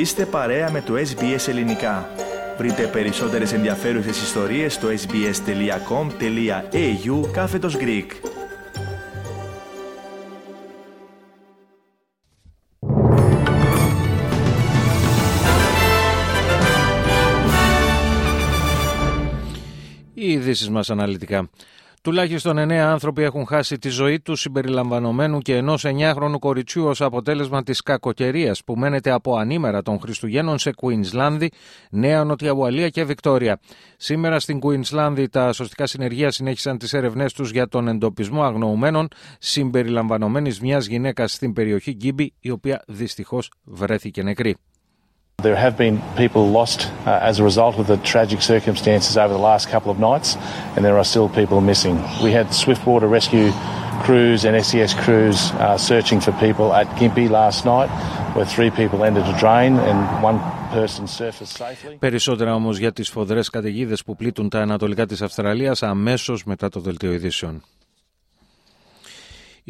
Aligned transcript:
Είστε 0.00 0.26
παρέα 0.26 0.70
με 0.70 0.80
το 0.80 0.94
SBS 0.94 1.48
Ελληνικά. 1.48 2.08
Βρείτε 2.58 2.86
περισσότερες 2.86 3.52
ενδιαφέρουσες 3.52 4.22
ιστορίες 4.22 4.74
στο 4.74 4.88
sbs.com.au 4.88 6.10
κάθετος 7.32 7.76
Greek. 7.76 8.06
Οι 20.14 20.32
ειδήσεις 20.32 20.70
μας 20.70 20.90
αναλυτικά. 20.90 21.50
Τουλάχιστον 22.02 22.58
9 22.58 22.72
άνθρωποι 22.72 23.22
έχουν 23.22 23.46
χάσει 23.46 23.78
τη 23.78 23.88
ζωή 23.88 24.20
τους 24.20 24.40
συμπεριλαμβανομένου 24.40 25.38
και 25.38 25.56
ενός 25.56 25.84
9χρονου 25.86 26.38
κοριτσιού 26.38 26.84
ως 26.84 27.00
αποτέλεσμα 27.00 27.62
της 27.62 27.82
κακοκαιρίας 27.82 28.64
που 28.64 28.76
μένεται 28.76 29.10
από 29.10 29.36
ανήμερα 29.36 29.82
των 29.82 30.00
Χριστουγέννων 30.00 30.58
σε 30.58 30.72
Κουίνσλάνδη, 30.72 31.50
Νέα 31.90 32.24
Νότια 32.24 32.52
Ουαλία 32.52 32.88
και 32.88 33.04
Βικτόρια. 33.04 33.60
Σήμερα 33.96 34.40
στην 34.40 34.60
Κουίνσλάνδη 34.60 35.28
τα 35.28 35.52
σωστικά 35.52 35.86
συνεργεία 35.86 36.30
συνέχισαν 36.30 36.78
τις 36.78 36.92
έρευνές 36.92 37.32
τους 37.32 37.50
για 37.50 37.68
τον 37.68 37.88
εντοπισμό 37.88 38.42
αγνοουμένων 38.42 39.08
συμπεριλαμβανομένης 39.38 40.60
μιας 40.60 40.86
γυναίκας 40.86 41.32
στην 41.32 41.52
περιοχή 41.52 41.92
Γκίμπι, 41.92 42.32
η 42.40 42.50
οποία 42.50 42.82
δυστυχώς 42.86 43.52
βρέθηκε 43.64 44.22
νεκρή. 44.22 44.56
There 45.42 45.56
have 45.56 45.76
been 45.76 46.02
people 46.16 46.44
lost 46.50 46.80
uh, 47.06 47.28
as 47.30 47.40
a 47.40 47.44
result 47.50 47.78
of 47.78 47.86
the 47.86 47.98
tragic 48.12 48.40
circumstances 48.42 49.16
over 49.16 49.32
the 49.32 49.44
last 49.50 49.64
couple 49.68 49.90
of 49.90 49.98
nights, 49.98 50.36
and 50.74 50.84
there 50.84 50.98
are 51.00 51.04
still 51.04 51.28
people 51.40 51.60
missing. 51.60 51.96
We 52.22 52.32
had 52.32 52.46
Swiftwater 52.64 53.08
Rescue 53.18 53.50
crews 54.06 54.44
and 54.46 54.54
SES 54.64 54.92
crews 55.04 55.38
uh, 55.52 55.76
searching 55.90 56.20
for 56.20 56.32
people 56.46 56.68
at 56.80 56.86
Gympie 56.98 57.30
last 57.40 57.64
night, 57.64 57.90
where 58.34 58.46
three 58.56 58.70
people 58.80 58.98
entered 59.08 59.26
a 59.34 59.36
drain 59.38 59.72
and 59.88 59.98
one 60.22 60.38
person 60.72 61.06
surfaced 61.06 61.56
safely. 61.56 61.98
Περισσότερα 61.98 62.54
όμως 62.54 62.78
για 62.78 62.92
τις 62.92 63.08
φοδρές 63.08 63.48
καταιγίδες 63.50 64.02
που 64.04 64.16
πλήττουν 64.16 64.48
τα 64.48 64.60
ανατολικά 64.60 65.06
της 65.06 65.22
Αυστραλίας 65.22 65.82
αμέσως 65.82 66.44
μετά 66.44 66.68
το 66.68 66.80
δελτίο 66.80 67.12
ειδήσεων. 67.12 67.62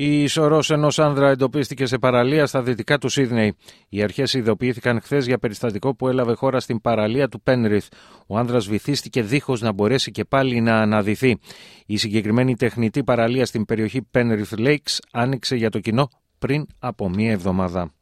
Η 0.03 0.27
σωρός 0.27 0.70
ενός 0.70 0.98
άνδρα 0.98 1.31
εντοπίστηκε 1.31 1.87
σε 1.87 1.98
παραλία 1.98 2.47
στα 2.47 2.62
δυτικά 2.62 2.98
του 2.98 3.09
Σίδνεϊ. 3.09 3.56
Οι 3.89 4.03
αρχές 4.03 4.34
ειδοποιήθηκαν 4.34 5.01
χθες 5.01 5.27
για 5.27 5.39
περιστατικό 5.39 5.95
που 5.95 6.09
έλαβε 6.09 6.34
χώρα 6.34 6.61
στην 6.61 6.81
παραλία 6.81 7.29
του 7.29 7.41
Πένριθ. 7.41 7.87
Ο 8.27 8.39
άνδρας 8.39 8.67
βυθίστηκε 8.69 9.23
δίχως 9.23 9.61
να 9.61 9.73
μπορέσει 9.73 10.11
και 10.11 10.25
πάλι 10.25 10.61
να 10.61 10.81
αναδυθεί. 10.81 11.39
Η 11.87 11.97
συγκεκριμένη 11.97 12.57
τεχνητή 12.57 13.05
παραλία 13.05 13.47
στην 13.47 13.65
περιοχή 13.65 14.09
Penrith 14.12 14.59
Lakes 14.59 14.98
άνοιξε 15.12 15.57
για 15.57 15.70
το 15.70 15.81
κοινό 15.81 16.09
πριν 16.39 16.67
από 16.79 17.09
μία 17.09 17.31
εβδομάδα. 17.31 17.92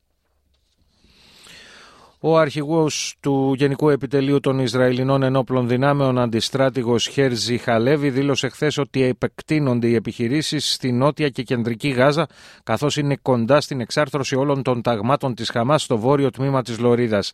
Ο 2.21 2.39
αρχηγός 2.39 3.17
του 3.21 3.55
Γενικού 3.57 3.89
Επιτελείου 3.89 4.41
των 4.41 4.59
Ισραηλινών 4.59 5.23
Ενόπλων 5.23 5.69
Δυνάμεων, 5.69 6.19
αντιστράτηγος 6.19 7.07
Χέρζι 7.07 7.59
Χαλέβη, 7.59 8.11
δήλωσε 8.11 8.49
χθες 8.49 8.79
ότι 8.79 9.03
επεκτείνονται 9.03 9.87
οι 9.87 9.95
επιχειρήσεις 9.95 10.73
στη 10.73 10.93
νότια 10.93 11.29
και 11.29 11.43
κεντρική 11.43 11.89
Γάζα, 11.89 12.27
καθώς 12.63 12.97
είναι 12.97 13.17
κοντά 13.23 13.61
στην 13.61 13.81
εξάρθρωση 13.81 14.37
όλων 14.37 14.63
των 14.63 14.83
ταγμάτων 14.83 15.35
της 15.35 15.51
Χαμάς 15.51 15.83
στο 15.83 15.99
βόρειο 15.99 16.31
τμήμα 16.31 16.63
της 16.63 16.79
Λωρίδας. 16.79 17.33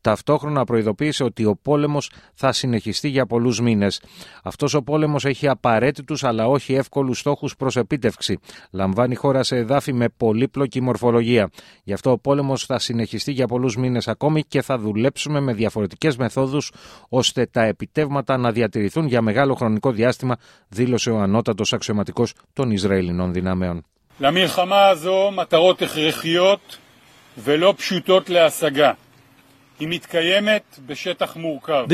Ταυτόχρονα 0.00 0.64
προειδοποίησε 0.64 1.24
ότι 1.24 1.44
ο 1.44 1.58
πόλεμος 1.62 2.10
θα 2.34 2.52
συνεχιστεί 2.52 3.08
για 3.08 3.26
πολλούς 3.26 3.60
μήνες. 3.60 4.02
Αυτός 4.42 4.74
ο 4.74 4.82
πόλεμος 4.82 5.24
έχει 5.24 5.48
απαραίτητους 5.48 6.24
αλλά 6.24 6.46
όχι 6.46 6.74
εύκολους 6.74 7.18
στόχους 7.18 7.56
προς 7.56 7.76
επίτευξη. 7.76 8.38
Λαμβάνει 8.70 9.14
χώρα 9.14 9.42
σε 9.42 9.56
εδάφη 9.56 9.92
με 9.92 10.08
πολύπλοκη 10.16 10.80
μορφολογία. 10.80 11.50
Γι' 11.84 11.92
αυτό 11.92 12.10
ο 12.10 12.18
πόλεμος 12.18 12.64
θα 12.64 12.78
συνεχιστεί 12.78 13.32
για 13.32 13.46
πολλούς 13.46 13.76
μήνες 13.76 14.08
ακόμη 14.22 14.42
και 14.42 14.62
θα 14.62 14.78
δουλέψουμε 14.78 15.40
με 15.40 15.52
διαφορετικές 15.52 16.16
μεθόδους 16.16 16.72
ώστε 17.08 17.46
τα 17.46 17.62
επιτεύγματα 17.62 18.36
να 18.36 18.52
διατηρηθούν 18.52 19.06
για 19.06 19.22
μεγάλο 19.22 19.54
χρονικό 19.54 19.90
διάστημα, 19.90 20.36
δήλωσε 20.68 21.10
ο 21.10 21.18
ανώτατος 21.20 21.72
αξιωματικός 21.72 22.34
των 22.52 22.70
Ισραηλινών 22.70 23.32
δυνάμεων. 23.32 23.84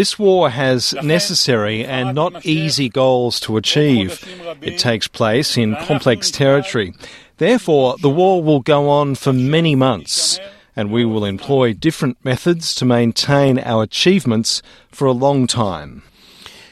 This 0.03 0.12
war 0.19 0.50
has 0.64 0.80
necessary 1.16 1.78
and 1.98 2.06
not 2.22 2.32
easy 2.44 2.88
goals 3.03 3.34
to 3.44 3.50
achieve. 3.62 4.10
It 4.69 4.76
takes 4.88 5.06
place 5.20 5.50
in 5.62 5.69
complex 5.91 6.20
territory. 6.42 6.88
Therefore, 7.47 7.88
the 8.06 8.12
war 8.20 8.36
will 8.48 8.62
go 8.74 8.80
on 9.00 9.08
for 9.22 9.32
many 9.56 9.74
months, 9.86 10.14
and 10.78 10.93
we 10.93 11.05
will 11.05 11.25
employ 11.25 11.72
different 11.72 12.25
methods 12.25 12.72
to 12.72 12.84
maintain 12.84 13.59
our 13.59 13.83
achievements 13.83 14.62
for 14.93 15.09
a 15.09 15.12
long 15.12 15.49
time. 15.49 16.05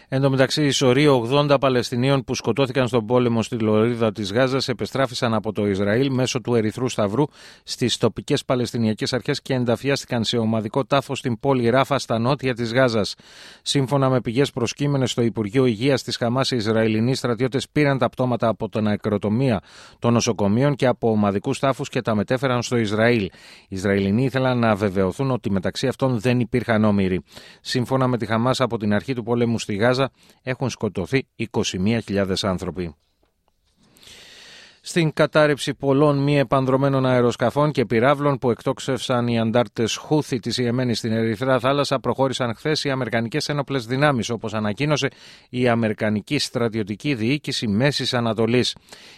Εν 0.08 0.20
τω 0.20 0.30
μεταξύ, 0.30 0.64
οι 0.64 0.70
σωροί 0.70 1.06
80 1.30 1.56
Παλαιστινίων 1.60 2.24
που 2.24 2.34
σκοτώθηκαν 2.34 2.88
στον 2.88 3.06
πόλεμο 3.06 3.42
στη 3.42 3.58
Λωρίδα 3.58 4.12
της 4.12 4.32
Γάζας 4.32 4.68
επεστράφησαν 4.68 5.34
από 5.34 5.52
το 5.52 5.66
Ισραήλ 5.66 6.12
μέσω 6.12 6.40
του 6.40 6.54
Ερυθρού 6.54 6.88
Σταυρού 6.88 7.24
στις 7.64 7.96
τοπικές 7.96 8.44
Παλαιστινιακές 8.44 9.12
Αρχές 9.12 9.42
και 9.42 9.54
ενταφιάστηκαν 9.54 10.24
σε 10.24 10.36
ομαδικό 10.36 10.84
τάφος 10.84 11.18
στην 11.18 11.40
πόλη 11.40 11.70
Ράφα 11.70 11.98
στα 11.98 12.18
νότια 12.18 12.54
της 12.54 12.72
Γάζας. 12.72 13.14
Σύμφωνα 13.62 14.08
με 14.08 14.20
πηγές 14.20 14.50
προσκύμενες 14.50 15.10
στο 15.10 15.22
Υπουργείο 15.22 15.64
Υγείας 15.66 16.02
της 16.02 16.16
Χαμάς, 16.16 16.50
οι 16.50 16.56
Ισραηλινοί 16.56 17.14
στρατιώτες 17.14 17.68
πήραν 17.72 17.98
τα 17.98 18.08
πτώματα 18.08 18.48
από 18.48 18.68
την 18.68 18.88
ακροτομία 18.88 19.60
των 19.98 20.12
νοσοκομείων 20.12 20.74
και 20.74 20.86
από 20.86 21.10
ομαδικούς 21.10 21.58
τάφους 21.58 21.88
και 21.88 22.00
τα 22.00 22.14
μετέφεραν 22.14 22.62
στο 22.62 22.76
Ισραήλ. 22.76 23.22
Οι 23.22 23.30
Ισραηλινοί 23.68 24.24
ήθελαν 24.24 24.58
να 24.58 24.74
βεβαιωθούν 24.74 25.30
ότι 25.30 25.50
μεταξύ 25.50 25.86
αυτών 25.86 26.18
δεν 26.18 26.40
υπήρχαν 26.40 26.84
όμοιροι. 26.84 27.22
Σύμφωνα 27.60 28.06
με 28.06 28.18
τη 28.18 28.26
Χαμάς, 28.26 28.60
από 28.60 28.78
την 28.78 28.94
αρχή 28.94 29.12
του 29.14 29.22
πολέμου 29.22 29.58
στη 29.58 29.74
Γάζα, 29.74 29.95
έχουν 30.42 30.70
σκοτωθεί 30.70 31.26
21.000 31.52 32.34
άνθρωποι. 32.42 32.94
Στην 34.88 35.12
κατάρρευση 35.12 35.74
πολλών 35.74 36.18
μη 36.18 36.38
επανδρομένων 36.38 37.06
αεροσκαφών 37.06 37.70
και 37.70 37.84
πυράβλων 37.84 38.38
που 38.38 38.50
εκτόξευσαν 38.50 39.26
οι 39.26 39.38
αντάρτες 39.38 39.96
Χούθη 39.96 40.38
της 40.38 40.58
Ιεμένη 40.58 40.94
στην 40.94 41.12
Ερυθρά 41.12 41.58
Θάλασσα, 41.58 42.00
προχώρησαν 42.00 42.54
χθες 42.54 42.84
οι 42.84 42.90
Αμερικανικές 42.90 43.48
Ένοπλες 43.48 43.86
Δυνάμεις, 43.86 44.30
όπως 44.30 44.54
ανακοίνωσε 44.54 45.08
η 45.50 45.68
Αμερικανική 45.68 46.38
Στρατιωτική 46.38 47.14
Διοίκηση 47.14 47.66
Μέσης 47.68 48.14
Ανατολής. 48.14 48.76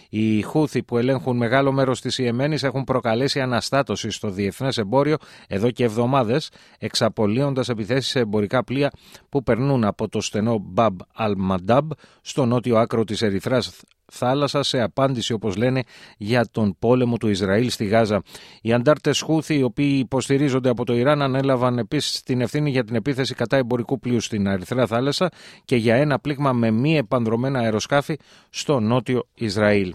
Οι 0.09 0.41
Χούθη 0.41 0.83
που 0.83 0.97
ελέγχουν 0.97 1.37
μεγάλο 1.37 1.71
μέρος 1.71 2.01
της 2.01 2.17
Ιεμένης 2.17 2.63
έχουν 2.63 2.83
προκαλέσει 2.83 3.39
αναστάτωση 3.41 4.09
στο 4.09 4.29
διεθνές 4.29 4.77
εμπόριο 4.77 5.17
εδώ 5.47 5.71
και 5.71 5.83
εβδομάδες, 5.83 6.49
εξαπολύοντας 6.79 7.69
επιθέσεις 7.69 8.07
σε 8.07 8.19
εμπορικά 8.19 8.63
πλοία 8.63 8.91
που 9.29 9.43
περνούν 9.43 9.83
από 9.83 10.07
το 10.09 10.21
στενό 10.21 10.57
Μπαμπ 10.61 10.99
Αλ-Μαντάμπ 11.13 11.91
στο 12.21 12.45
νότιο 12.45 12.77
άκρο 12.77 13.03
της 13.03 13.21
Ερυθράς 13.21 13.81
θάλασσα 14.11 14.63
σε 14.63 14.81
απάντηση 14.81 15.33
όπως 15.33 15.55
λένε 15.55 15.83
για 16.17 16.47
τον 16.51 16.75
πόλεμο 16.79 17.17
του 17.17 17.27
Ισραήλ 17.27 17.69
στη 17.69 17.85
Γάζα. 17.85 18.21
Οι 18.61 18.73
αντάρτες 18.73 19.21
Χούθη 19.21 19.57
οι 19.57 19.63
οποίοι 19.63 19.97
υποστηρίζονται 19.99 20.69
από 20.69 20.85
το 20.85 20.95
Ιράν 20.95 21.21
ανέλαβαν 21.21 21.77
επίσης 21.77 22.23
την 22.23 22.41
ευθύνη 22.41 22.69
για 22.69 22.83
την 22.83 22.95
επίθεση 22.95 23.35
κατά 23.35 23.57
εμπορικού 23.57 23.99
πλοίου 23.99 24.19
στην 24.21 24.47
Αριθρά 24.47 24.87
θάλασσα 24.87 25.29
και 25.65 25.75
για 25.75 25.95
ένα 25.95 26.19
πλήγμα 26.19 26.53
με 26.53 26.71
μη 26.71 26.97
επανδρομένα 26.97 27.59
αεροσκάφη 27.59 28.19
στο 28.49 28.79
νότιο 28.79 29.27
Ισραήλ. 29.33 29.93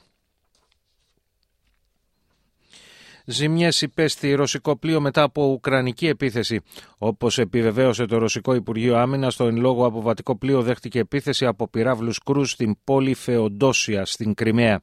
Ζημιές 3.27 3.81
υπέστη 3.83 4.33
ρωσικό 4.33 4.77
πλοίο 4.77 5.01
μετά 5.01 5.23
από 5.23 5.47
ουκρανική 5.47 6.07
επίθεση. 6.07 6.61
Όπως 6.99 7.39
επιβεβαίωσε 7.39 8.07
το 8.07 8.19
Ρωσικό 8.19 8.55
Υπουργείο 8.55 8.97
Άμυνας, 8.97 9.37
το 9.37 9.45
εν 9.45 9.57
λόγω 9.57 9.87
αποβατικό 9.87 10.37
πλοίο 10.37 10.63
δέχτηκε 10.63 10.99
επίθεση 10.99 11.47
από 11.47 11.69
πυράβλους 11.69 12.19
κρούς 12.19 12.51
στην 12.51 12.77
πόλη 12.85 13.15
Φεοντόσια 13.15 14.05
στην 14.05 14.35
Κρυμαία. 14.35 14.81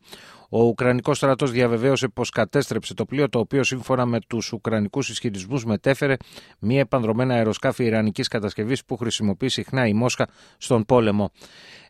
Ο 0.53 0.63
Ουκρανικός 0.63 1.17
στρατός 1.17 1.51
διαβεβαίωσε 1.51 2.07
πως 2.07 2.29
κατέστρεψε 2.29 2.93
το 2.93 3.05
πλοίο, 3.05 3.29
το 3.29 3.39
οποίο 3.39 3.63
σύμφωνα 3.63 4.05
με 4.05 4.19
τους 4.27 4.51
Ουκρανικούς 4.51 5.09
ισχυρισμούς 5.09 5.65
μετέφερε 5.65 6.15
μία 6.59 6.79
επανδρομένα 6.79 7.33
αεροσκάφη 7.33 7.83
Ιρανικής 7.83 8.27
κατασκευής 8.27 8.85
που 8.85 8.97
χρησιμοποιεί 8.97 9.49
συχνά 9.49 9.87
η 9.87 9.93
Μόσχα 9.93 10.27
στον 10.57 10.85
πόλεμο. 10.85 11.31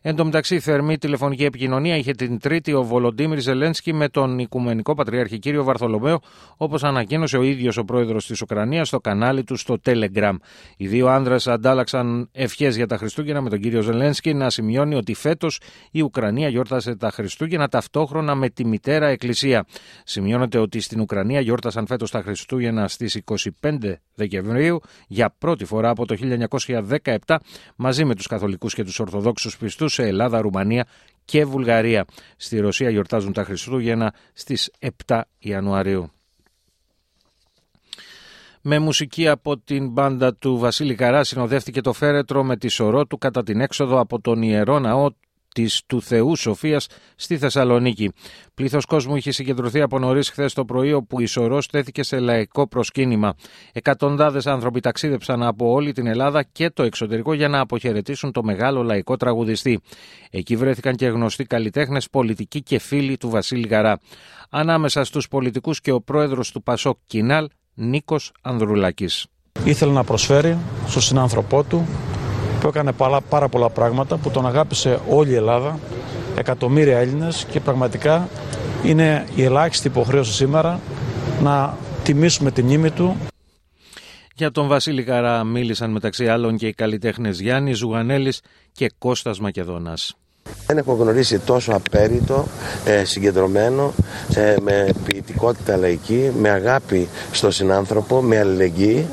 Εν 0.04 0.16
τω 0.16 0.24
μεταξύ, 0.24 0.60
θερμή 0.60 0.98
τηλεφωνική 0.98 1.44
επικοινωνία 1.44 1.96
είχε 1.96 2.12
την 2.12 2.38
Τρίτη 2.38 2.72
ο 2.72 2.82
Βολοντίμιρ 2.82 3.40
Ζελένσκι 3.40 3.92
με 3.92 4.08
τον 4.08 4.38
Οικουμενικό 4.38 4.94
Πατριάρχη 4.94 5.38
κύριο 5.38 5.64
Βαρθολομαίο, 5.64 6.20
όπως 6.56 6.84
ανακοίνωσε 6.84 7.36
ο 7.36 7.42
ίδιος 7.42 7.76
ο 7.76 7.84
πρόεδρος 7.84 8.26
της 8.26 8.40
Ουκρανίας 8.40 8.88
στο 8.88 9.00
κανάλι 9.00 9.44
του 9.44 9.56
στο 9.56 9.80
Telegram. 9.84 10.34
Οι 10.76 10.86
δύο 10.86 11.08
άνδρες 11.08 11.46
αντάλλαξαν 11.46 12.28
ευχές 12.32 12.76
για 12.76 12.86
τα 12.86 12.96
Χριστούγεννα 12.96 13.40
με 13.40 13.50
τον 13.50 13.60
κύριο 13.60 13.80
Ζελένσκι 13.80 14.34
να 14.34 14.50
σημειώνει 14.50 14.94
ότι 14.94 15.14
φέτος 15.14 15.60
η 15.90 16.02
Ουκρανία 16.02 16.48
γιόρτασε 16.48 16.96
τα 16.96 17.10
Χριστούγεννα 17.10 17.68
ταυτόχρονα 17.68 18.34
με 18.34 18.50
τη 18.52 18.64
μητέρα 18.64 19.06
Εκκλησία. 19.06 19.66
Σημειώνεται 20.04 20.58
ότι 20.58 20.80
στην 20.80 21.00
Ουκρανία 21.00 21.40
γιόρτασαν 21.40 21.86
φέτος 21.86 22.10
τα 22.10 22.22
Χριστούγεννα 22.22 22.88
στις 22.88 23.20
25 23.60 23.94
Δεκεμβρίου 24.14 24.80
για 25.08 25.34
πρώτη 25.38 25.64
φορά 25.64 25.90
από 25.90 26.06
το 26.06 26.16
1917 27.26 27.36
μαζί 27.76 28.04
με 28.04 28.14
τους 28.14 28.26
Καθολικούς 28.26 28.74
και 28.74 28.84
τους 28.84 28.98
Ορθοδόξους 28.98 29.56
πιστού 29.56 29.88
σε 29.88 30.02
Ελλάδα, 30.02 30.40
Ρουμανία 30.40 30.86
και 31.24 31.44
Βουλγαρία. 31.44 32.04
Στη 32.36 32.58
Ρωσία 32.58 32.90
γιορτάζουν 32.90 33.32
τα 33.32 33.44
Χριστούγεννα 33.44 34.14
στις 34.32 34.70
7 35.06 35.20
Ιανουαρίου. 35.38 36.10
Με 38.64 38.78
μουσική 38.78 39.28
από 39.28 39.58
την 39.58 39.88
μπάντα 39.88 40.34
του 40.34 40.58
Βασίλη 40.58 40.94
Καρά 40.94 41.24
συνοδεύτηκε 41.24 41.80
το 41.80 41.92
φέρετρο 41.92 42.44
με 42.44 42.56
τη 42.56 42.68
σωρό 42.68 43.06
του 43.06 43.18
κατά 43.18 43.42
την 43.42 43.60
έξοδο 43.60 44.00
από 44.00 44.20
τον 44.20 44.42
Ιερό 44.42 44.78
Ναό 44.78 45.10
της 45.54 45.82
του 45.86 46.02
Θεού 46.02 46.36
Σοφίας 46.36 46.86
στη 47.16 47.38
Θεσσαλονίκη. 47.38 48.12
Πλήθος 48.54 48.84
κόσμου 48.84 49.16
είχε 49.16 49.30
συγκεντρωθεί 49.30 49.80
από 49.80 49.98
νωρίς 49.98 50.30
χθες 50.30 50.52
το 50.52 50.64
πρωί, 50.64 50.92
όπου 50.92 51.20
η 51.20 51.26
σωρός 51.26 51.64
στέθηκε 51.64 52.02
σε 52.02 52.18
λαϊκό 52.18 52.68
προσκύνημα. 52.68 53.34
Εκατοντάδες 53.72 54.46
άνθρωποι 54.46 54.80
ταξίδεψαν 54.80 55.42
από 55.42 55.70
όλη 55.70 55.92
την 55.92 56.06
Ελλάδα 56.06 56.42
και 56.42 56.70
το 56.70 56.82
εξωτερικό 56.82 57.32
για 57.32 57.48
να 57.48 57.60
αποχαιρετήσουν 57.60 58.32
το 58.32 58.42
μεγάλο 58.42 58.82
λαϊκό 58.82 59.16
τραγουδιστή. 59.16 59.80
Εκεί 60.30 60.56
βρέθηκαν 60.56 60.94
και 60.94 61.06
γνωστοί 61.06 61.44
καλλιτέχνες, 61.44 62.10
πολιτικοί 62.10 62.62
και 62.62 62.78
φίλοι 62.78 63.16
του 63.16 63.28
Βασίλη 63.28 63.66
Γαρά. 63.68 63.98
Ανάμεσα 64.50 65.04
στους 65.04 65.28
πολιτικούς 65.28 65.80
και 65.80 65.92
ο 65.92 66.00
πρόεδρος 66.00 66.50
του 66.50 66.62
Πασόκ 66.62 66.98
Κινάλ, 67.06 67.48
Νίκος 67.74 68.32
Ανδρουλάκης. 68.42 69.26
Ήθελε 69.64 69.92
να 69.92 70.04
προσφέρει 70.04 70.58
στον 70.86 71.02
συνάνθρωπό 71.02 71.62
του 71.62 71.86
που 72.62 72.68
έκανε 72.68 72.92
πάρα, 72.92 73.20
πάρα 73.20 73.48
πολλά 73.48 73.68
πράγματα, 73.70 74.16
που 74.16 74.30
τον 74.30 74.46
αγάπησε 74.46 75.00
όλη 75.08 75.30
η 75.30 75.34
Ελλάδα, 75.34 75.78
εκατομμύρια 76.36 76.98
Έλληνες 76.98 77.46
και 77.50 77.60
πραγματικά 77.60 78.28
είναι 78.84 79.26
η 79.34 79.42
ελάχιστη 79.42 79.86
υποχρέωση 79.86 80.32
σήμερα 80.32 80.80
να 81.40 81.76
τιμήσουμε 82.02 82.50
τη 82.50 82.62
μνήμη 82.62 82.90
του. 82.90 83.16
Για 84.34 84.50
τον 84.50 84.68
Βασίλη 84.68 85.04
Καρά 85.04 85.44
μίλησαν 85.44 85.90
μεταξύ 85.90 86.28
άλλων 86.28 86.56
και 86.56 86.66
οι 86.66 86.72
καλλιτέχνες 86.72 87.40
Γιάννης 87.40 87.78
Ζουγανέλης 87.78 88.40
και 88.72 88.90
Κώστας 88.98 89.40
Μακεδόνας. 89.40 90.16
Δεν 90.66 90.78
έχω 90.78 90.92
γνωρίσει 90.92 91.38
τόσο 91.38 91.72
απέριτο, 91.72 92.46
ε, 92.84 93.04
συγκεντρωμένο, 93.04 93.92
ε, 94.34 94.54
με 94.62 94.88
ποιητικότητα 95.04 95.76
λαϊκή, 95.76 96.30
με 96.40 96.48
αγάπη 96.48 97.08
στο 97.32 97.50
συνάνθρωπο, 97.50 98.22
με 98.22 98.38
αλληλεγγύη. 98.38 99.06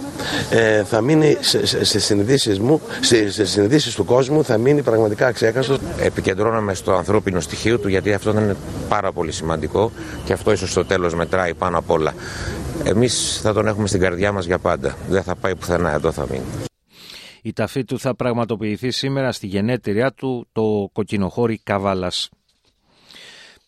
Ε, 0.49 0.83
θα 0.83 1.01
μείνει 1.01 1.37
σε 1.81 1.99
συνειδήσεις 1.99 2.59
μου, 2.59 2.81
σε 3.29 3.45
συνειδήσεις 3.45 3.95
του 3.95 4.05
κόσμου, 4.05 4.43
θα 4.43 4.57
μείνει 4.57 4.81
πραγματικά 4.81 5.27
αξέκαστο. 5.27 5.77
Επικεντρώνομαι 6.01 6.73
στο 6.73 6.93
ανθρώπινο 6.93 7.39
στοιχείο 7.39 7.79
του, 7.79 7.87
γιατί 7.87 8.13
αυτό 8.13 8.29
είναι 8.29 8.55
πάρα 8.89 9.11
πολύ 9.11 9.31
σημαντικό 9.31 9.91
και 10.25 10.33
αυτό 10.33 10.51
ίσως 10.51 10.71
στο 10.71 10.85
τέλος 10.85 11.15
μετράει 11.15 11.53
πάνω 11.53 11.77
απ' 11.77 11.89
όλα. 11.91 12.13
Εμείς 12.83 13.39
θα 13.43 13.53
τον 13.53 13.67
έχουμε 13.67 13.87
στην 13.87 13.99
καρδιά 13.99 14.31
μας 14.31 14.45
για 14.45 14.57
πάντα. 14.57 14.95
Δεν 15.09 15.23
θα 15.23 15.35
πάει 15.35 15.55
πουθενά, 15.55 15.93
εδώ 15.93 16.11
θα 16.11 16.25
μείνει. 16.29 16.68
Η 17.41 17.53
ταφή 17.53 17.83
του 17.83 17.99
θα 17.99 18.15
πραγματοποιηθεί 18.15 18.91
σήμερα 18.91 19.31
στη 19.31 19.47
γενέτειριά 19.47 20.13
του 20.13 20.47
το 20.51 20.89
κοκκινοχώρι 20.93 21.57
Καβάλας 21.57 22.29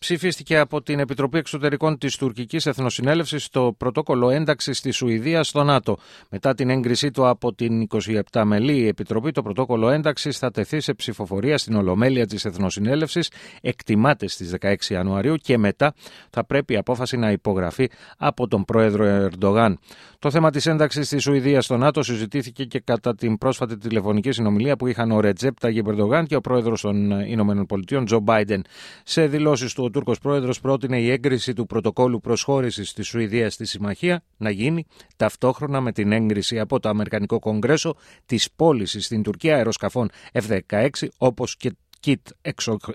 ψηφίστηκε 0.02 0.58
από 0.58 0.82
την 0.82 0.98
Επιτροπή 0.98 1.38
Εξωτερικών 1.38 1.98
της 1.98 2.16
Τουρκικής 2.16 2.66
Εθνοσυνέλευσης 2.66 3.48
το 3.48 3.74
πρωτόκολλο 3.78 4.30
ένταξης 4.30 4.80
τη 4.80 4.90
Σουηδία 4.90 5.42
στο 5.42 5.64
ΝΑΤΟ. 5.64 5.98
Μετά 6.30 6.54
την 6.54 6.70
έγκρισή 6.70 7.10
του 7.10 7.28
από 7.28 7.54
την 7.54 7.86
27 8.32 8.42
μελή 8.44 8.88
Επιτροπή, 8.88 9.30
το 9.30 9.42
πρωτόκολλο 9.42 9.90
ένταξης 9.90 10.38
θα 10.38 10.50
τεθεί 10.50 10.80
σε 10.80 10.94
ψηφοφορία 10.94 11.58
στην 11.58 11.74
Ολομέλεια 11.74 12.26
της 12.26 12.44
Εθνοσυνέλευσης, 12.44 13.30
εκτιμάται 13.60 14.28
στις 14.28 14.54
16 14.60 14.74
Ιανουαρίου 14.88 15.36
και 15.36 15.58
μετά 15.58 15.94
θα 16.30 16.44
πρέπει 16.44 16.72
η 16.72 16.76
απόφαση 16.76 17.16
να 17.16 17.30
υπογραφεί 17.30 17.90
από 18.16 18.48
τον 18.48 18.64
πρόεδρο 18.64 19.04
Ερντογάν. 19.04 19.78
Το 20.18 20.30
θέμα 20.30 20.50
της 20.50 20.66
ένταξης 20.66 21.08
τη 21.08 21.18
Σουηδία 21.18 21.60
στο 21.60 21.76
ΝΑΤΟ 21.76 22.02
συζητήθηκε 22.02 22.64
και 22.64 22.80
κατά 22.80 23.14
την 23.14 23.38
πρόσφατη 23.38 23.76
τηλεφωνική 23.76 24.32
συνομιλία 24.32 24.76
που 24.76 24.86
είχαν 24.86 25.10
ο 25.10 25.20
Ρετζέπτα 25.20 25.68
Ερντογάν 25.68 26.26
και 26.26 26.36
ο 26.36 26.40
πρόεδρος 26.40 26.80
των 26.80 27.10
Ηνωμένων 27.10 27.66
Πολιτειών, 27.66 28.04
Τζο 28.04 28.18
Μπάιντεν. 28.20 28.64
Σε 29.04 29.26
δηλώσεις 29.26 29.72
του, 29.74 29.91
ο 29.92 29.94
Τούρκος 29.94 30.18
πρόεδρος 30.18 30.60
πρότεινε 30.60 31.00
η 31.00 31.10
έγκριση 31.10 31.52
του 31.52 31.66
πρωτοκόλου 31.66 32.20
προσχώρησης 32.20 32.92
τη 32.92 33.02
Σουηδία 33.02 33.50
στη 33.50 33.64
Συμμαχία 33.64 34.22
να 34.36 34.50
γίνει 34.50 34.86
ταυτόχρονα 35.16 35.80
με 35.80 35.92
την 35.92 36.12
έγκριση 36.12 36.58
από 36.58 36.80
το 36.80 36.88
Αμερικανικό 36.88 37.38
Κογκρέσο 37.38 37.96
της 38.26 38.48
πώλησης 38.56 39.04
στην 39.04 39.22
Τουρκία 39.22 39.56
αεροσκαφών 39.56 40.10
F-16, 40.32 40.88
όπως 41.18 41.56
και 41.56 41.72
κιτ 42.00 42.26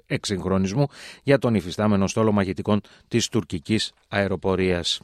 εξυγχρονισμού 0.05 0.87
για 1.23 1.37
τον 1.37 1.55
υφιστάμενο 1.55 2.07
στόλο 2.07 2.31
μαγητικών 2.31 2.81
της 3.07 3.27
τουρκικής 3.27 3.91
αεροπορίας. 4.07 5.01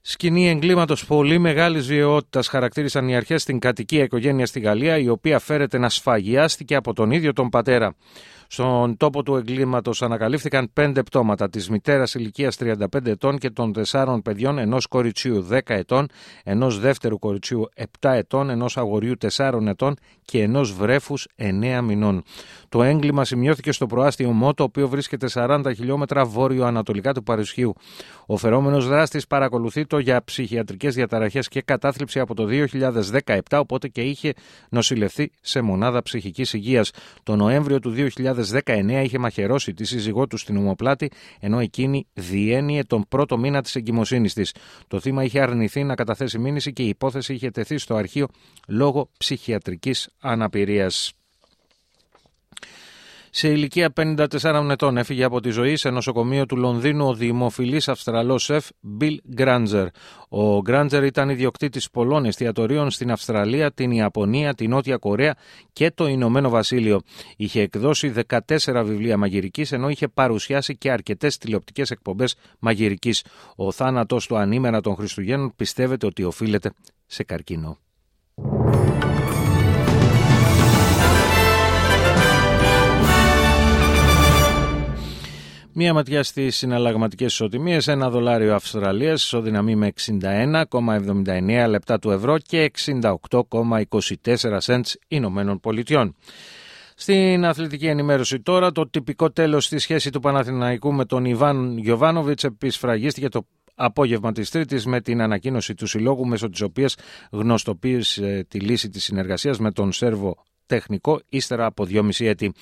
Σκηνή 0.00 0.48
εγκλήματος 0.48 1.06
πολύ 1.06 1.38
μεγάλης 1.38 1.86
βιαιότητας 1.86 2.48
χαρακτήρισαν 2.48 3.08
οι 3.08 3.16
αρχές 3.16 3.42
στην 3.42 3.58
κατοικία 3.58 4.02
οικογένειας 4.02 4.48
στη 4.48 4.60
Γαλλία, 4.60 4.98
η 4.98 5.08
οποία 5.08 5.38
φέρεται 5.38 5.78
να 5.78 5.88
σφαγιάστηκε 5.88 6.74
από 6.74 6.92
τον 6.92 7.10
ίδιο 7.10 7.32
τον 7.32 7.48
πατέρα. 7.48 7.94
Στον 8.48 8.96
τόπο 8.96 9.22
του 9.22 9.36
εγκλήματος 9.36 10.02
ανακαλύφθηκαν 10.02 10.70
πέντε 10.72 11.02
πτώματα 11.02 11.48
της 11.48 11.68
μητέρας 11.68 12.14
ηλικίας 12.14 12.56
35 12.56 13.06
ετών 13.06 13.38
και 13.38 13.50
των 13.50 13.72
τεσσάρων 13.72 14.22
παιδιών, 14.22 14.58
ενός 14.58 14.86
κοριτσιού 14.86 15.46
10 15.50 15.58
ετών, 15.74 16.06
ενός 16.44 16.80
δεύτερου 16.80 17.18
κοριτσιού 17.18 17.68
7 18.00 18.12
ετών, 18.12 18.50
ενός 18.50 18.76
αγοριού 18.76 19.14
4 19.16 19.66
ετών 19.66 19.96
και 20.24 20.42
ενός 20.42 20.72
βρέφους 20.72 21.28
9 21.36 21.82
μηνών. 21.82 22.22
Το 22.68 22.82
έγκλημα 22.82 23.24
σημειώθηκε 23.24 23.72
στο 23.72 23.86
προάστιο 23.86 24.30
Μό, 24.30 24.54
το 24.54 24.62
οποίο 24.62 24.88
βρίσκεται 24.88 25.26
40 25.34 25.72
χιλιόμετρα 25.74 26.24
βόρειο-ανατολικά 26.24 27.14
του 27.14 27.22
Παρισιού. 27.22 27.74
Ο 28.26 28.36
φερόμενος 28.36 28.88
δράστης 28.88 29.26
παρακολουθεί 29.26 29.86
το 29.86 29.98
για 29.98 30.24
ψυχιατρικές 30.24 30.94
διαταραχές 30.94 31.48
και 31.48 31.62
κατάθλιψη 31.62 32.20
από 32.20 32.34
το 32.34 32.46
2017, 32.46 33.40
οπότε 33.50 33.88
και 33.88 34.02
είχε 34.02 34.32
νοσηλευθεί 34.68 35.30
σε 35.40 35.60
μονάδα 35.60 36.02
ψυχικής 36.02 36.52
υγείας. 36.52 36.90
Το 37.22 37.36
Νοέμβριο 37.36 37.78
του 37.78 37.90
2019 38.64 39.00
είχε 39.04 39.18
μαχαιρώσει 39.18 39.74
τη 39.74 39.84
σύζυγό 39.84 40.26
του 40.26 40.36
στην 40.36 40.56
ομοπλάτη, 40.56 41.10
ενώ 41.40 41.58
εκείνη 41.58 42.06
διένυε 42.12 42.84
τον 42.84 43.04
πρώτο 43.08 43.38
μήνα 43.38 43.62
της 43.62 43.76
εγκυμοσύνης 43.76 44.34
της. 44.34 44.54
Το 44.88 45.00
θύμα 45.00 45.24
είχε 45.24 45.40
αρνηθεί 45.40 45.84
να 45.84 45.94
καταθέσει 45.94 46.38
μήνυση 46.38 46.72
και 46.72 46.82
η 46.82 46.88
υπόθεση 46.88 47.34
είχε 47.34 47.50
τεθεί 47.50 47.78
στο 47.78 47.94
αρχείο 47.94 48.26
λόγω 48.68 49.10
ψυχιατρικής 49.18 50.08
αναπηρίας. 50.20 51.12
Σε 53.38 53.48
ηλικία 53.48 53.92
54 53.96 54.68
ετών 54.70 54.96
έφυγε 54.96 55.24
από 55.24 55.40
τη 55.40 55.50
ζωή 55.50 55.76
σε 55.76 55.90
νοσοκομείο 55.90 56.46
του 56.46 56.56
Λονδίνου 56.56 57.06
ο 57.06 57.14
δημοφιλής 57.14 57.88
Αυστραλός 57.88 58.44
σεφ 58.44 58.68
Bill 59.00 59.16
Γκράντζερ. 59.34 59.86
Ο 60.28 60.60
Γκράντζερ 60.60 61.04
ήταν 61.04 61.28
ιδιοκτήτης 61.28 61.90
πολλών 61.90 62.24
εστιατορίων 62.24 62.90
στην 62.90 63.10
Αυστραλία, 63.10 63.72
την 63.72 63.90
Ιαπωνία, 63.90 64.54
την 64.54 64.70
Νότια 64.70 64.96
Κορέα 64.96 65.34
και 65.72 65.90
το 65.90 66.06
Ηνωμένο 66.06 66.48
Βασίλειο. 66.48 67.00
Είχε 67.36 67.60
εκδώσει 67.60 68.12
14 68.28 68.82
βιβλία 68.84 69.16
μαγειρικής 69.16 69.72
ενώ 69.72 69.88
είχε 69.88 70.08
παρουσιάσει 70.08 70.76
και 70.76 70.90
αρκετές 70.90 71.38
τηλεοπτικές 71.38 71.90
εκπομπές 71.90 72.36
μαγειρικής. 72.58 73.24
Ο 73.56 73.72
θάνατος 73.72 74.26
του 74.26 74.36
ανήμερα 74.36 74.80
των 74.80 74.94
Χριστουγέννων 74.94 75.52
πιστεύεται 75.56 76.06
ότι 76.06 76.22
οφείλεται 76.24 76.70
σε 77.06 77.24
καρκίνο. 77.24 77.78
Μία 85.78 85.94
ματιά 85.94 86.22
στις 86.22 86.56
συναλλαγματικές 86.56 87.32
ισοτιμίες. 87.32 87.88
Ένα 87.88 88.10
δολάριο 88.10 88.54
Αυστραλίας 88.54 89.24
ισοδυναμεί 89.24 89.76
με 89.76 89.92
61,79 90.06 91.66
λεπτά 91.68 91.98
του 91.98 92.10
ευρώ 92.10 92.38
και 92.38 92.70
68,24 93.30 94.58
cents 94.60 94.92
Ηνωμένων 95.08 95.60
Πολιτειών. 95.60 96.16
Στην 96.94 97.44
αθλητική 97.44 97.86
ενημέρωση 97.86 98.40
τώρα, 98.40 98.72
το 98.72 98.88
τυπικό 98.88 99.30
τέλος 99.30 99.64
στη 99.64 99.78
σχέση 99.78 100.10
του 100.10 100.20
Παναθηναϊκού 100.20 100.92
με 100.92 101.04
τον 101.04 101.24
Ιβάν 101.24 101.78
Γιωβάνοβιτς 101.78 102.44
επισφραγίστηκε 102.44 103.28
το 103.28 103.46
απόγευμα 103.74 104.32
της 104.32 104.50
Τρίτης 104.50 104.86
με 104.86 105.00
την 105.00 105.20
ανακοίνωση 105.20 105.74
του 105.74 105.86
Συλλόγου 105.86 106.26
μέσω 106.26 106.48
της 106.48 106.60
οποίας 106.60 106.96
γνωστοποίησε 107.30 108.46
τη 108.48 108.60
λύση 108.60 108.88
της 108.88 109.04
συνεργασίας 109.04 109.58
με 109.58 109.72
τον 109.72 109.92
Σέρβο 109.92 110.36
τεχνικό 110.66 111.20
ύστερα 111.28 111.66
από 111.66 111.84
δυόμιση 111.84 112.24
έτη. 112.24 112.52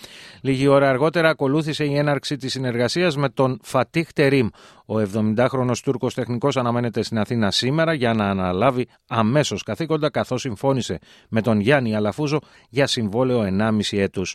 Λίγη 0.40 0.66
ώρα 0.66 0.88
αργότερα 0.88 1.28
ακολούθησε 1.28 1.84
η 1.84 1.96
έναρξη 1.96 2.36
της 2.36 2.52
συνεργασίας 2.52 3.16
με 3.16 3.28
τον 3.28 3.58
Φατίχ 3.62 4.12
Τερίμ. 4.12 4.48
Ο 4.86 4.94
70χρονος 4.98 5.78
Τούρκος 5.82 6.14
τεχνικός 6.14 6.56
αναμένεται 6.56 7.02
στην 7.02 7.18
Αθήνα 7.18 7.50
σήμερα 7.50 7.92
για 7.92 8.14
να 8.14 8.30
αναλάβει 8.30 8.86
αμέσως 9.08 9.62
καθήκοντα 9.62 10.10
καθώς 10.10 10.40
συμφώνησε 10.40 10.98
με 11.28 11.42
τον 11.42 11.60
Γιάννη 11.60 11.96
Αλαφούζο 11.96 12.38
για 12.68 12.86
συμβόλαιο 12.86 13.42
1,5 13.42 13.98
έτους. 13.98 14.34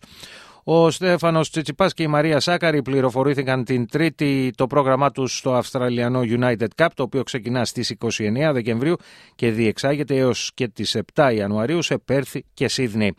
Ο 0.63 0.91
Στέφανος 0.91 1.49
Τσιτσιπάς 1.49 1.93
και 1.93 2.03
η 2.03 2.07
Μαρία 2.07 2.39
Σάκαρη 2.39 2.81
πληροφορήθηκαν 2.81 3.63
την 3.63 3.87
Τρίτη 3.87 4.51
το 4.55 4.67
πρόγραμμά 4.67 5.11
τους 5.11 5.37
στο 5.37 5.53
Αυστραλιανό 5.53 6.21
United 6.23 6.67
Cup, 6.75 6.87
το 6.93 7.03
οποίο 7.03 7.23
ξεκινά 7.23 7.65
στις 7.65 7.95
29 7.99 8.49
Δεκεμβρίου 8.53 8.95
και 9.35 9.51
διεξάγεται 9.51 10.15
έως 10.15 10.51
και 10.53 10.67
τις 10.67 10.97
7 11.13 11.31
Ιανουαρίου 11.35 11.81
σε 11.81 11.97
Πέρθη 11.97 12.45
και 12.53 12.67
Σίδνεϊ. 12.67 13.15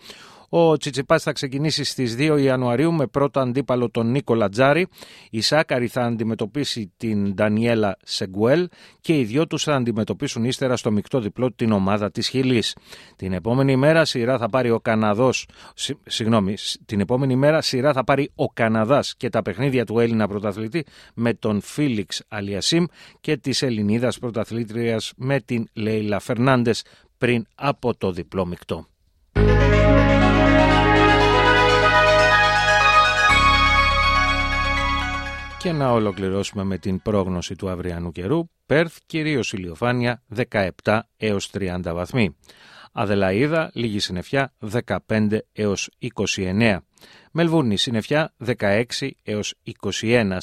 Ο 0.53 0.77
Τσιτσιπάς 0.77 1.23
θα 1.23 1.33
ξεκινήσει 1.33 1.85
στις 1.85 2.17
2 2.19 2.39
Ιανουαρίου 2.41 2.93
με 2.93 3.07
πρώτο 3.07 3.41
αντίπαλο 3.41 3.91
τον 3.91 4.11
Νίκολα 4.11 4.49
Τζάρι. 4.49 4.87
Η 5.31 5.41
Σάκαρη 5.41 5.87
θα 5.87 6.03
αντιμετωπίσει 6.03 6.93
την 6.97 7.35
Ντανιέλα 7.35 7.97
Σεγκουέλ 8.03 8.69
και 9.01 9.19
οι 9.19 9.25
δυο 9.25 9.47
τους 9.47 9.63
θα 9.63 9.75
αντιμετωπίσουν 9.75 10.45
ύστερα 10.45 10.77
στο 10.77 10.91
μεικτό 10.91 11.21
διπλό 11.21 11.53
την 11.53 11.73
ομάδα 11.73 12.11
της 12.11 12.29
Χιλής. 12.29 12.77
Την 13.17 13.33
επόμενη 13.33 13.77
μέρα 13.77 14.05
σειρά 14.05 14.39
θα 14.39 14.49
πάρει 14.49 14.71
ο 14.71 14.81
Καναδός. 14.81 15.47
Συγγνώμη, 16.05 16.57
την 16.87 17.01
επόμενη 17.01 17.37
μέρα 17.37 17.61
σειρά 17.61 17.93
θα 17.93 18.05
πάρει 18.05 18.31
ο 18.35 18.49
Καναδάς 18.49 19.15
και 19.17 19.29
τα 19.29 19.43
παιχνίδια 19.43 19.85
του 19.85 19.99
Έλληνα 19.99 20.29
πρωταθλητή 20.29 20.85
με 21.15 21.35
τον 21.35 21.61
Φίλιξ 21.61 22.23
Αλιασίμ 22.29 22.85
και 23.21 23.37
της 23.37 23.63
Ελληνίδας 23.63 24.19
πρωταθλήτριας 24.19 25.13
με 25.17 25.41
την 25.41 25.69
Λέιλα 25.73 26.19
Φερνάντες 26.19 26.85
πριν 27.19 27.47
από 27.55 27.97
το 27.97 28.13
διπλό 28.13 28.47
μεικτό. 28.47 28.87
Και 35.63 35.73
να 35.73 35.93
ολοκληρώσουμε 35.93 36.65
με 36.65 36.79
την 36.79 37.03
πρόγνωση 37.03 37.57
του 37.57 37.71
αυριανού 37.71 38.13
καιρού. 38.13 38.49
Πέρθ 38.67 38.99
κυρίως 39.07 39.53
ηλιοφάνεια 39.53 40.23
17 40.83 41.01
έως 41.17 41.51
30 41.53 41.81
βαθμοί. 41.85 42.37
Αδελαίδα 42.93 43.71
λίγη 43.75 43.99
συννεφιά 43.99 44.53
15 45.09 45.39
έως 45.53 45.91
29. 46.25 46.77
Μελβούρνη 47.33 47.77
συννεφιά 47.77 48.35
16 48.59 48.83
έως 49.23 49.55
21. 50.01 50.39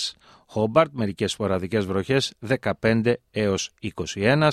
Χόμπαρτ 0.50 0.92
μερικές 0.94 1.32
σποραδικές 1.32 1.86
βροχές 1.86 2.34
15 2.82 3.14
έως 3.32 3.72
21. 3.80 4.50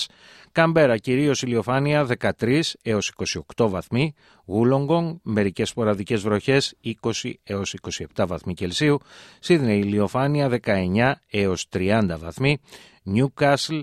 Καμπέρα 0.52 0.96
κυρίως 0.96 1.42
ηλιοφάνεια 1.42 2.06
13 2.38 2.60
έως 2.82 3.12
28 3.56 3.68
βαθμοί. 3.68 4.14
Γούλογκον 4.46 5.20
μερικές 5.22 5.68
σποραδικές 5.68 6.22
βροχές 6.22 6.74
20 6.82 7.32
έως 7.42 7.74
27 8.14 8.26
βαθμοί 8.26 8.54
Κελσίου. 8.54 8.98
Σίδνεϊ 9.40 9.78
ηλιοφάνεια 9.78 10.48
19 10.48 11.12
έως 11.30 11.68
30 11.72 12.16
βαθμοί. 12.18 12.58
Νιούκασλ 13.02 13.80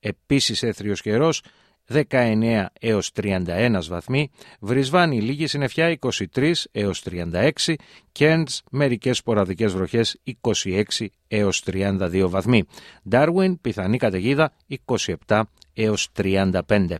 επίσης 0.00 0.62
έθριος 0.62 1.00
καιρός 1.00 1.42
19 1.92 2.64
έως 2.80 3.12
31 3.22 3.78
βαθμοί, 3.88 4.30
Βρισβάνη 4.60 5.20
λίγη 5.20 5.46
συννεφιά 5.46 5.98
23 6.34 6.52
έως 6.72 7.02
36, 7.02 7.74
Κέντς 8.12 8.62
μερικές 8.70 9.16
σποραδικές 9.16 9.72
βροχές 9.72 10.20
26 10.40 11.06
έως 11.28 11.62
32 11.66 12.28
βαθμοί, 12.28 12.64
Ντάρουιν 13.08 13.60
πιθανή 13.60 13.98
καταιγίδα 13.98 14.52
27 15.26 15.42
έως 15.74 16.08
35. 16.12 16.96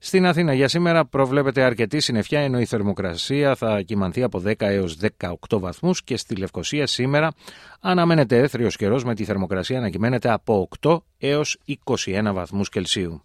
Στην 0.00 0.26
Αθήνα 0.26 0.54
για 0.54 0.68
σήμερα 0.68 1.06
προβλέπεται 1.06 1.62
αρκετή 1.62 2.00
συννεφιά 2.00 2.40
ενώ 2.40 2.60
η 2.60 2.64
θερμοκρασία 2.64 3.54
θα 3.54 3.82
κυμανθεί 3.82 4.22
από 4.22 4.42
10 4.46 4.52
έως 4.58 4.96
18 5.18 5.34
βαθμούς 5.50 6.04
και 6.04 6.16
στη 6.16 6.34
Λευκοσία 6.34 6.86
σήμερα 6.86 7.32
αναμένεται 7.80 8.38
έθριος 8.38 8.76
καιρός 8.76 9.04
με 9.04 9.14
τη 9.14 9.24
θερμοκρασία 9.24 9.80
να 9.80 9.88
κυμαίνεται 9.88 10.30
από 10.30 10.68
8 10.80 10.98
έως 11.18 11.58
21 11.84 12.30
βαθμούς 12.32 12.68
Κελσίου. 12.68 13.22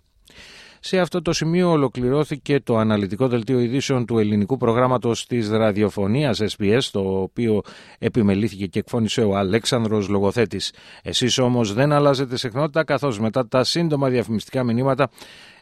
Σε 0.86 1.00
αυτό 1.00 1.22
το 1.22 1.34
σημείο 1.34 1.72
ολοκληρώθηκε 1.72 2.60
το 2.60 2.78
αναλυτικό 2.78 3.28
δελτίο 3.28 3.60
ειδήσεων 3.60 4.06
του 4.06 4.18
ελληνικού 4.18 4.58
προγράμματος 4.58 5.26
της 5.26 5.50
ραδιοφωνίας 5.50 6.42
SBS, 6.42 6.80
το 6.92 7.22
οποίο 7.22 7.62
επιμελήθηκε 8.00 8.66
και 8.66 8.80
εκφώνησε 8.80 9.22
ο 9.22 9.36
Αλέξανδρος 9.38 10.08
Λογοθέτης. 10.08 10.74
Εσείς 11.04 11.38
όμως 11.38 11.74
δεν 11.74 11.92
αλλάζετε 11.92 12.38
συχνότητα, 12.38 12.84
καθώς 12.84 13.20
μετά 13.20 13.48
τα 13.48 13.64
σύντομα 13.64 14.10
διαφημιστικά 14.10 14.64
μηνύματα 14.64 15.10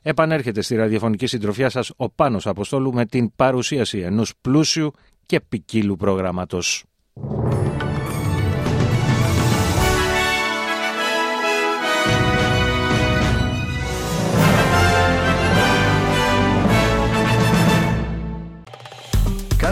επανέρχεται 0.01 0.61
στη 0.61 0.75
ραδιοφωνική 0.75 1.25
συντροφιά 1.25 1.69
σας 1.69 1.91
ο 1.95 2.09
Πάνος 2.09 2.47
Αποστόλου 2.47 2.93
με 2.93 3.05
την 3.05 3.35
παρουσίαση 3.35 3.99
ενός 3.99 4.33
πλούσιου 4.41 4.91
και 5.25 5.41
ποικίλου 5.49 5.95
προγράμματος. 5.95 6.83